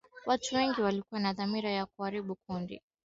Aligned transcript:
watu 0.25 0.55
wengi 0.55 0.81
walikuwa 0.81 1.19
na 1.21 1.33
dhamira 1.33 1.69
ya 1.69 1.85
kuharibu 1.85 2.35
kundi 2.35 2.81